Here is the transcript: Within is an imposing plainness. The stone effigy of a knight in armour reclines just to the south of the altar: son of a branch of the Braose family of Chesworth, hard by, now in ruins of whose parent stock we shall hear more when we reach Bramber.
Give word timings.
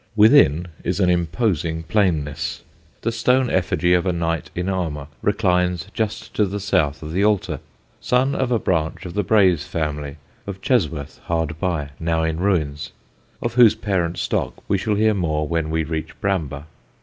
Within 0.15 0.69
is 0.83 0.99
an 0.99 1.11
imposing 1.11 1.83
plainness. 1.83 2.63
The 3.03 3.11
stone 3.11 3.51
effigy 3.51 3.93
of 3.93 4.07
a 4.07 4.11
knight 4.11 4.49
in 4.55 4.67
armour 4.67 5.09
reclines 5.21 5.85
just 5.93 6.33
to 6.33 6.47
the 6.47 6.59
south 6.59 7.03
of 7.03 7.11
the 7.11 7.23
altar: 7.23 7.59
son 7.99 8.33
of 8.33 8.51
a 8.51 8.57
branch 8.57 9.05
of 9.05 9.13
the 9.13 9.21
Braose 9.21 9.63
family 9.67 10.17
of 10.47 10.59
Chesworth, 10.59 11.19
hard 11.25 11.59
by, 11.59 11.89
now 11.99 12.23
in 12.23 12.39
ruins 12.39 12.93
of 13.43 13.53
whose 13.53 13.75
parent 13.75 14.17
stock 14.17 14.67
we 14.67 14.79
shall 14.79 14.95
hear 14.95 15.13
more 15.13 15.47
when 15.47 15.69
we 15.69 15.83
reach 15.83 16.19
Bramber. 16.19 16.63